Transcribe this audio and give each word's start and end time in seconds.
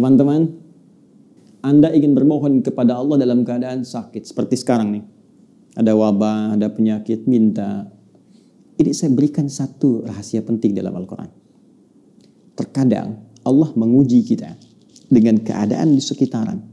Teman-teman, 0.00 0.48
Anda 1.60 1.92
ingin 1.92 2.16
bermohon 2.16 2.64
kepada 2.64 2.96
Allah 2.96 3.20
dalam 3.20 3.44
keadaan 3.44 3.84
sakit 3.84 4.24
seperti 4.24 4.56
sekarang 4.56 4.96
nih. 4.96 5.04
Ada 5.76 5.92
wabah, 5.92 6.56
ada 6.56 6.72
penyakit, 6.72 7.28
minta. 7.28 7.84
Ini 8.80 8.96
saya 8.96 9.12
berikan 9.12 9.44
satu 9.52 10.08
rahasia 10.08 10.40
penting 10.40 10.72
dalam 10.72 10.96
Al-Quran. 10.96 11.28
Terkadang 12.56 13.28
Allah 13.44 13.76
menguji 13.76 14.24
kita 14.24 14.56
dengan 15.12 15.36
keadaan 15.36 15.92
di 15.92 16.00
sekitaran. 16.00 16.64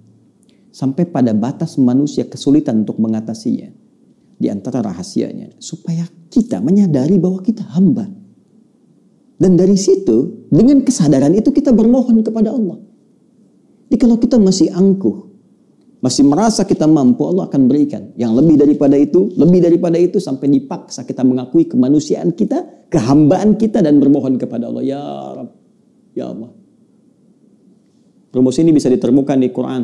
Sampai 0.71 1.03
pada 1.03 1.35
batas 1.35 1.75
manusia 1.75 2.31
kesulitan 2.31 2.87
untuk 2.87 2.95
mengatasinya. 2.95 3.67
Di 4.39 4.47
antara 4.47 4.79
rahasianya. 4.79 5.59
Supaya 5.59 6.07
kita 6.31 6.63
menyadari 6.63 7.19
bahwa 7.19 7.43
kita 7.43 7.75
hamba. 7.75 8.07
Dan 9.35 9.59
dari 9.59 9.75
situ, 9.75 10.47
dengan 10.47 10.79
kesadaran 10.79 11.35
itu 11.35 11.51
kita 11.51 11.75
bermohon 11.75 12.23
kepada 12.23 12.55
Allah. 12.55 12.86
Jadi 13.87 13.97
kalau 13.97 14.19
kita 14.19 14.35
masih 14.35 14.67
angkuh, 14.75 15.31
masih 16.03 16.27
merasa 16.27 16.67
kita 16.67 16.85
mampu, 16.85 17.23
Allah 17.23 17.47
akan 17.47 17.71
berikan. 17.71 18.11
Yang 18.19 18.43
lebih 18.43 18.55
daripada 18.59 18.95
itu, 18.99 19.31
lebih 19.39 19.59
daripada 19.63 19.97
itu 19.97 20.19
sampai 20.19 20.51
dipaksa 20.51 21.07
kita 21.07 21.23
mengakui 21.23 21.65
kemanusiaan 21.65 22.35
kita, 22.35 22.87
kehambaan 22.91 23.55
kita 23.55 23.79
dan 23.79 23.97
bermohon 23.97 24.35
kepada 24.35 24.67
Allah. 24.67 24.83
Ya 24.83 25.01
Rabb, 25.39 25.55
Ya 26.17 26.25
Allah. 26.33 26.49
Rumus 28.33 28.57
ini 28.59 28.75
bisa 28.75 28.91
ditemukan 28.91 29.37
di 29.39 29.49
Quran. 29.53 29.83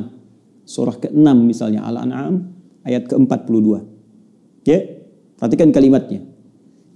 Surah 0.68 1.00
ke-6 1.00 1.28
misalnya, 1.44 1.86
Al-An'am 1.88 2.52
ayat 2.84 3.08
ke-42. 3.08 3.70
Ya, 4.68 4.80
perhatikan 5.40 5.72
kalimatnya. 5.72 6.26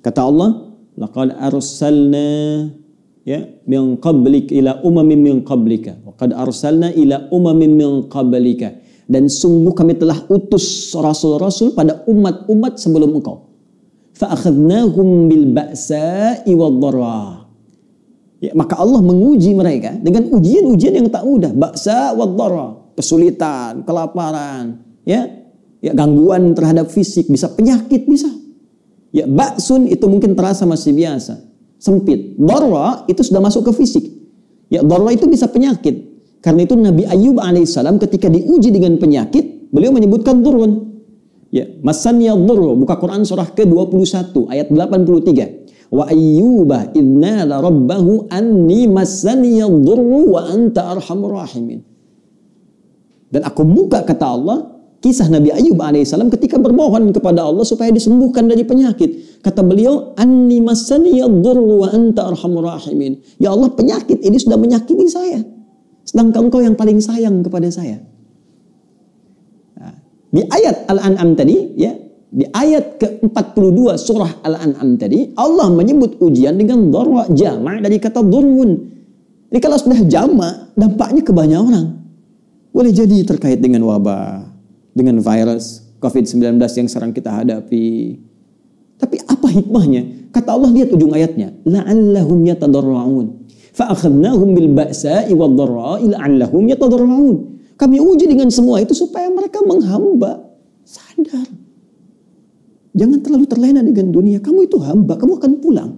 Kata 0.04 0.22
Allah, 0.26 0.50
laqad 0.98 1.36
arsalna 1.38 2.72
ya 3.28 3.44
min 3.68 4.00
qablik 4.00 4.56
ila 4.56 4.80
umamin 4.88 5.20
min 5.20 5.36
qablika. 5.44 6.00
Wa 6.08 6.16
qad 6.16 6.32
arsalna 6.32 6.96
ila 6.96 7.28
umamin 7.36 7.72
min 7.76 7.92
qablika. 8.08 8.72
Dan 9.08 9.28
sungguh 9.28 9.76
kami 9.76 10.00
telah 10.00 10.20
utus 10.32 10.92
rasul-rasul 10.96 11.76
pada 11.76 12.08
umat-umat 12.08 12.80
sebelum 12.80 13.20
engkau. 13.20 13.52
Fa 14.16 14.32
akhadnahum 14.36 15.28
bil 15.32 15.48
ba'sa'i 15.52 16.52
wad 16.56 16.76
dharra. 16.80 17.48
Ya, 18.38 18.52
maka 18.54 18.80
Allah 18.80 19.00
menguji 19.04 19.56
mereka 19.56 19.96
dengan 20.00 20.32
ujian-ujian 20.32 20.94
yang 20.96 21.08
tak 21.12 21.24
mudah. 21.24 21.52
Ba'sa 21.52 22.16
wad 22.16 22.36
dharra. 22.36 22.68
Kesulitan 23.00 23.84
kelaparan. 23.88 24.84
Ya 25.08 25.24
ya 25.80 25.96
gangguan 25.96 26.52
terhadap 26.52 26.92
fisik. 26.92 27.32
Bisa 27.32 27.48
penyakit 27.54 28.08
bisa. 28.08 28.28
Ya, 29.16 29.24
baksun 29.24 29.88
itu 29.88 30.04
mungkin 30.12 30.36
terasa 30.36 30.68
masih 30.68 30.92
biasa, 30.92 31.40
sempit. 31.78 32.38
Darra 32.38 33.06
itu 33.10 33.22
sudah 33.22 33.42
masuk 33.42 33.70
ke 33.70 33.82
fisik. 33.82 34.06
Ya, 34.68 34.84
darra 34.84 35.14
itu 35.14 35.26
bisa 35.30 35.48
penyakit. 35.48 36.06
Karena 36.44 36.68
itu 36.68 36.76
Nabi 36.78 37.04
Ayub 37.08 37.42
alaihissalam 37.42 37.98
ketika 37.98 38.30
diuji 38.30 38.70
dengan 38.70 39.00
penyakit, 39.02 39.72
beliau 39.74 39.96
menyebutkan 39.96 40.44
turun. 40.46 41.02
Ya, 41.48 41.64
masanya 41.80 42.36
dhurru, 42.36 42.76
buka 42.76 43.00
Quran 43.00 43.24
surah 43.24 43.56
ke-21 43.56 44.36
ayat 44.52 44.68
83. 44.68 45.68
Wa 45.88 46.12
ayyuba 46.12 46.92
idna 46.92 47.48
rabbahu 47.48 48.28
anni 48.28 48.92
masaniya 48.92 49.72
dhurru 49.72 50.36
wa 50.36 50.44
anta 50.52 50.92
arhamur 50.92 51.40
rahimin. 51.40 51.80
Dan 53.32 53.48
aku 53.48 53.64
buka 53.64 54.04
kata 54.04 54.28
Allah, 54.28 54.58
kisah 55.04 55.28
Nabi 55.28 55.52
Ayub 55.52 55.80
alaihissalam 55.80 56.32
ketika 56.32 56.60
bermohon 56.60 57.12
kepada 57.12 57.44
Allah 57.48 57.64
supaya 57.64 57.92
disembuhkan 57.92 58.48
dari 58.48 58.64
penyakit. 58.64 59.27
Kata 59.42 59.62
beliau, 59.64 60.18
Anni 60.18 60.60
masani 60.60 61.22
wa 61.22 61.88
anta 61.90 62.28
arhamur 62.28 62.68
rahimin. 62.68 63.22
Ya 63.38 63.54
Allah 63.54 63.72
penyakit 63.72 64.20
ini 64.26 64.38
sudah 64.42 64.58
menyakiti 64.60 65.08
saya. 65.08 65.40
Sedangkan 66.08 66.48
engkau 66.48 66.64
yang 66.64 66.76
paling 66.76 67.04
sayang 67.04 67.44
kepada 67.44 67.68
saya. 67.68 68.00
Nah, 69.76 69.96
di 70.32 70.42
ayat 70.48 70.88
Al-An'am 70.88 71.36
tadi, 71.36 71.76
ya, 71.76 71.92
di 72.28 72.44
ayat 72.48 73.00
ke-42 73.00 73.80
surah 74.00 74.44
Al-An'am 74.44 74.96
tadi, 75.00 75.32
Allah 75.36 75.68
menyebut 75.72 76.20
ujian 76.20 76.56
dengan 76.56 76.92
dharwa 76.92 77.28
jama' 77.32 77.80
dari 77.80 78.00
kata 78.00 78.24
dhurwun. 78.24 78.72
Jadi 79.48 79.60
kalau 79.64 79.78
sudah 79.80 80.00
jama' 80.04 80.76
dampaknya 80.76 81.24
ke 81.24 81.32
banyak 81.32 81.60
orang. 81.60 81.88
Boleh 82.76 82.92
jadi 82.92 83.24
terkait 83.24 83.64
dengan 83.64 83.88
wabah, 83.88 84.44
dengan 84.92 85.24
virus 85.24 85.88
COVID-19 86.04 86.60
yang 86.60 86.88
sekarang 86.92 87.12
kita 87.16 87.32
hadapi. 87.32 88.20
Tapi 88.98 89.22
apa 89.24 89.48
hikmahnya? 89.54 90.30
Kata 90.34 90.54
Allah 90.54 90.70
lihat 90.74 90.90
ujung 90.94 91.14
ayatnya, 91.14 91.54
la'allahum 91.66 92.42
yatadarra'un. 92.46 93.28
Fa'akhadnahum 93.78 94.58
bil 94.58 94.70
ba'sa'i 94.74 95.34
wad 95.38 95.54
dharra'i 95.54 96.10
la'allahum 96.10 96.66
yatadarra'un. 96.66 97.38
Kami 97.78 98.02
uji 98.02 98.26
dengan 98.26 98.50
semua 98.50 98.82
itu 98.82 98.98
supaya 98.98 99.30
mereka 99.30 99.62
menghamba, 99.62 100.42
sadar. 100.82 101.46
Jangan 102.98 103.22
terlalu 103.22 103.46
terlena 103.46 103.86
dengan 103.86 104.10
dunia. 104.10 104.42
Kamu 104.42 104.66
itu 104.66 104.82
hamba, 104.82 105.22
kamu 105.22 105.38
akan 105.38 105.52
pulang. 105.62 105.92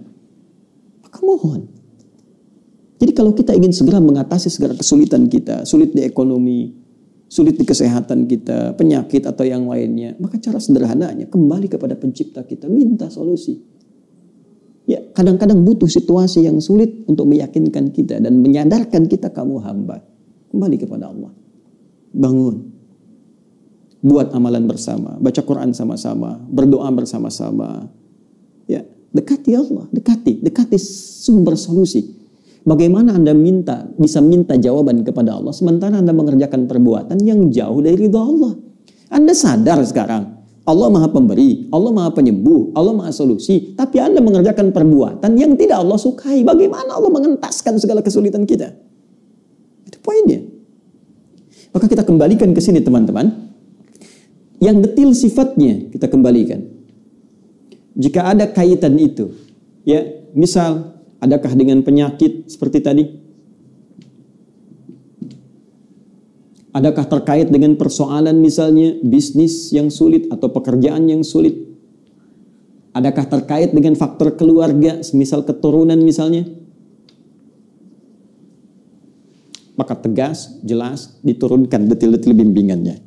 Maka 1.00 1.20
mohon. 1.24 1.72
Jadi 3.00 3.12
kalau 3.16 3.32
kita 3.32 3.56
ingin 3.56 3.72
segera 3.72 4.04
mengatasi 4.04 4.52
segala 4.52 4.76
kesulitan 4.76 5.32
kita, 5.32 5.64
sulit 5.64 5.96
di 5.96 6.04
ekonomi, 6.04 6.76
sulit 7.30 7.56
di 7.56 7.64
kesehatan 7.64 8.26
kita, 8.26 8.74
penyakit 8.74 9.30
atau 9.30 9.46
yang 9.46 9.70
lainnya, 9.70 10.18
maka 10.18 10.42
cara 10.42 10.58
sederhananya 10.58 11.30
kembali 11.30 11.70
kepada 11.70 11.94
pencipta 11.94 12.42
kita, 12.42 12.66
minta 12.66 13.06
solusi. 13.14 13.62
Ya, 14.90 15.06
kadang-kadang 15.14 15.62
butuh 15.62 15.86
situasi 15.86 16.50
yang 16.50 16.58
sulit 16.58 17.06
untuk 17.06 17.30
meyakinkan 17.30 17.94
kita 17.94 18.18
dan 18.18 18.42
menyadarkan 18.42 19.06
kita 19.06 19.30
kamu 19.30 19.62
hamba. 19.62 20.02
Kembali 20.50 20.76
kepada 20.82 21.14
Allah. 21.14 21.30
Bangun. 22.10 22.74
Buat 24.02 24.34
amalan 24.34 24.66
bersama, 24.66 25.14
baca 25.22 25.42
Quran 25.46 25.78
sama-sama, 25.78 26.42
berdoa 26.50 26.90
bersama-sama. 26.90 27.94
Ya, 28.66 28.82
dekati 29.14 29.54
Allah, 29.54 29.86
dekati, 29.94 30.42
dekati 30.42 30.82
sumber 30.82 31.54
solusi 31.54 32.19
Bagaimana 32.68 33.16
Anda 33.16 33.32
minta 33.32 33.88
bisa 33.96 34.20
minta 34.20 34.60
jawaban 34.60 35.08
kepada 35.08 35.40
Allah 35.40 35.56
sementara 35.56 35.96
Anda 35.96 36.12
mengerjakan 36.12 36.68
perbuatan 36.68 37.18
yang 37.24 37.48
jauh 37.50 37.80
dari 37.80 38.08
ridha 38.08 38.20
Allah. 38.20 38.54
Anda 39.10 39.34
sadar 39.34 39.80
sekarang 39.88 40.40
Allah 40.70 40.88
Maha 40.94 41.10
Pemberi, 41.10 41.66
Allah 41.74 41.90
Maha 41.90 42.14
Penyembuh, 42.14 42.78
Allah 42.78 42.94
Maha 42.94 43.10
Solusi, 43.10 43.74
tapi 43.74 43.98
Anda 43.98 44.22
mengerjakan 44.22 44.70
perbuatan 44.70 45.34
yang 45.34 45.58
tidak 45.58 45.82
Allah 45.82 45.98
sukai. 45.98 46.46
Bagaimana 46.46 46.94
Allah 46.94 47.10
mengentaskan 47.10 47.82
segala 47.82 48.06
kesulitan 48.06 48.46
kita? 48.46 48.70
Itu 49.90 49.98
poinnya. 50.06 50.46
Maka 51.74 51.90
kita 51.90 52.06
kembalikan 52.06 52.54
ke 52.54 52.62
sini 52.62 52.86
teman-teman. 52.86 53.50
Yang 54.62 54.92
detil 54.92 55.10
sifatnya 55.16 55.90
kita 55.90 56.06
kembalikan. 56.12 56.62
Jika 57.98 58.30
ada 58.30 58.46
kaitan 58.52 59.00
itu, 59.00 59.34
ya, 59.88 60.04
misal 60.36 60.99
Adakah 61.20 61.52
dengan 61.56 61.84
penyakit 61.84 62.48
seperti 62.48 62.80
tadi? 62.80 63.04
Adakah 66.70 67.06
terkait 67.12 67.52
dengan 67.52 67.76
persoalan 67.76 68.40
misalnya 68.40 68.96
bisnis 69.04 69.74
yang 69.76 69.92
sulit 69.92 70.32
atau 70.32 70.48
pekerjaan 70.54 71.12
yang 71.12 71.26
sulit? 71.26 71.58
Adakah 72.96 73.26
terkait 73.28 73.76
dengan 73.76 73.98
faktor 74.00 74.38
keluarga, 74.40 75.02
semisal 75.04 75.44
keturunan 75.44 75.98
misalnya? 76.00 76.46
Maka 79.76 79.98
tegas, 79.98 80.62
jelas, 80.62 81.20
diturunkan 81.26 81.90
detil-detil 81.90 82.36
bimbingannya. 82.38 83.02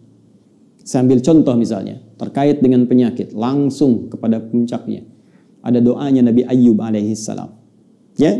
Sambil 0.82 1.22
contoh 1.22 1.54
misalnya, 1.54 2.02
terkait 2.18 2.58
dengan 2.58 2.84
penyakit, 2.90 3.30
langsung 3.30 4.10
kepada 4.10 4.42
puncaknya. 4.42 5.06
Ada 5.62 5.78
doanya 5.78 6.26
Nabi 6.26 6.42
Ayyub 6.42 6.82
alaihi 6.82 7.14
salam. 7.14 7.61
Ya. 8.22 8.38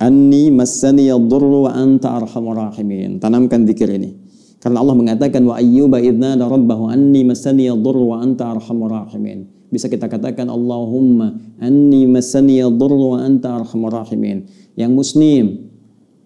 Anni 0.00 0.48
massani 0.48 1.12
yadurru 1.12 1.68
wa 1.68 1.76
anta 1.76 2.16
arhamur 2.16 2.56
rahimin. 2.56 3.20
Tanamkan 3.20 3.68
zikir 3.68 3.92
ini. 3.92 4.16
Karena 4.56 4.80
Allah 4.80 4.96
mengatakan 4.96 5.44
wa 5.44 5.60
ayyuba 5.60 6.00
idna 6.00 6.40
rabbahu 6.40 6.88
anni 6.88 7.28
massani 7.28 7.68
yadurru 7.68 8.16
wa 8.16 8.24
anta 8.24 8.48
arhamur 8.48 8.88
rahimin. 8.88 9.44
Bisa 9.68 9.92
kita 9.92 10.08
katakan 10.08 10.48
Allahumma 10.48 11.36
anni 11.60 12.08
massani 12.08 12.64
yadurru 12.64 13.16
wa 13.16 13.18
anta 13.20 13.60
arhamur 13.60 13.92
rahimin. 13.92 14.48
Yang 14.72 14.92
muslim 14.96 15.44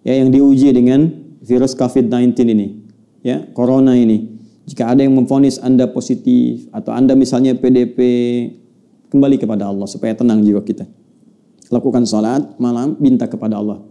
ya 0.07 0.15
yang 0.15 0.31
diuji 0.31 0.71
dengan 0.71 1.11
virus 1.43 1.75
COVID-19 1.75 2.31
ini, 2.47 2.67
ya, 3.21 3.43
corona 3.51 3.93
ini. 3.93 4.39
Jika 4.65 4.89
ada 4.95 5.05
yang 5.05 5.13
memfonis 5.13 5.61
Anda 5.61 5.85
positif 5.91 6.65
atau 6.73 6.89
Anda 6.89 7.13
misalnya 7.13 7.53
PDP, 7.53 7.99
kembali 9.13 9.37
kepada 9.37 9.69
Allah 9.69 9.85
supaya 9.85 10.17
tenang 10.17 10.41
jiwa 10.41 10.63
kita 10.65 10.89
lakukan 11.69 12.05
salat 12.05 12.57
malam 12.61 12.97
minta 13.01 13.25
kepada 13.25 13.57
Allah 13.57 13.81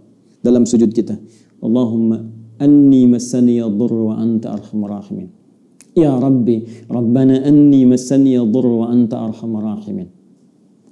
dalam 0.44 0.68
sujud 0.68 0.92
kita. 0.92 1.16
Allahumma 1.64 2.20
anni 2.60 3.08
masani 3.08 3.58
yadur 3.58 4.12
wa 4.12 4.14
anta 4.20 4.52
arhamur 4.52 4.92
rahimin. 4.92 5.32
Ya 5.94 6.12
rabbi 6.12 6.86
rabbana 6.90 7.42
anni 7.46 7.86
masani 7.86 8.36
yadur 8.36 8.84
wa 8.84 8.86
anta 8.90 9.18
arhamur 9.18 9.64
rahimin. 9.64 10.10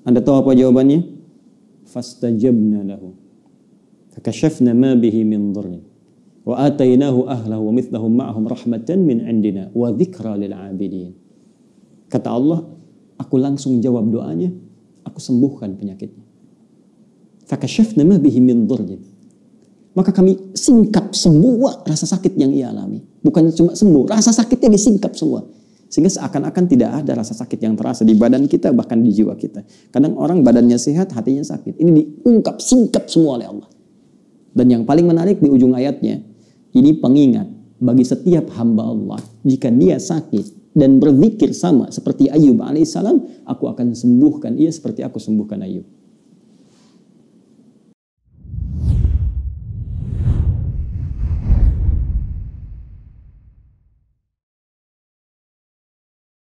Anda 0.03 0.25
tahu 0.25 0.43
apa 0.43 0.51
jawabannya? 0.57 1.05
Fastajabna 1.87 2.83
lahu. 2.89 3.15
Fakashafna 4.13 4.75
ma 4.75 4.93
bihi 4.99 5.25
min 5.25 5.55
dhurri 5.55 5.81
Wa 6.43 6.67
atainahu 6.67 7.31
ahlahu 7.31 7.71
wa 7.71 7.73
mithlahum 7.73 8.13
ma'ahum 8.19 8.45
rahmatan 8.51 9.07
min 9.07 9.23
indina. 9.23 9.71
Wa 9.71 9.95
dzikra 9.95 10.35
lil 10.35 10.51
'abidin. 10.51 11.15
Kata 12.11 12.35
Allah, 12.35 12.67
aku 13.15 13.39
langsung 13.39 13.79
jawab 13.79 14.11
doanya, 14.11 14.51
aku 15.07 15.23
sembuhkan 15.23 15.79
penyakitnya. 15.79 16.32
Fakashafna 17.47 18.07
ma 18.07 18.17
bihi 18.19 18.39
min 18.41 18.65
dhurrin. 18.67 19.01
Maka 19.93 20.09
kami 20.09 20.57
singkap 20.57 21.13
semua 21.13 21.85
rasa 21.85 22.09
sakit 22.09 22.33
yang 22.41 22.53
ia 22.57 22.73
alami. 22.73 23.05
Bukan 23.21 23.53
cuma 23.53 23.77
sembuh, 23.77 24.09
rasa 24.09 24.33
sakitnya 24.33 24.73
disingkap 24.73 25.13
semua. 25.13 25.45
Sehingga 25.93 26.09
seakan-akan 26.09 26.65
tidak 26.73 27.05
ada 27.05 27.21
rasa 27.21 27.37
sakit 27.37 27.61
yang 27.61 27.77
terasa 27.77 28.01
di 28.01 28.17
badan 28.17 28.49
kita, 28.49 28.73
bahkan 28.73 29.05
di 29.05 29.13
jiwa 29.13 29.37
kita. 29.37 29.61
Kadang 29.93 30.17
orang 30.17 30.41
badannya 30.41 30.81
sehat, 30.81 31.13
hatinya 31.13 31.45
sakit. 31.45 31.77
Ini 31.77 31.91
diungkap, 31.93 32.57
singkap 32.65 33.13
semua 33.13 33.37
oleh 33.37 33.53
Allah. 33.53 33.69
Dan 34.57 34.73
yang 34.73 34.83
paling 34.89 35.05
menarik 35.05 35.45
di 35.45 35.53
ujung 35.53 35.77
ayatnya, 35.77 36.25
ini 36.73 36.97
pengingat 36.97 37.45
bagi 37.77 38.09
setiap 38.09 38.49
hamba 38.57 38.89
Allah. 38.89 39.21
Jika 39.45 39.69
dia 39.69 40.01
sakit 40.01 40.73
dan 40.73 40.97
berzikir 40.97 41.53
sama 41.53 41.93
seperti 41.93 42.33
Ayub 42.33 42.65
alaihissalam, 42.65 43.45
aku 43.45 43.69
akan 43.69 43.93
sembuhkan 43.93 44.57
ia 44.57 44.73
seperti 44.73 45.05
aku 45.05 45.21
sembuhkan 45.21 45.61
Ayub. 45.61 45.85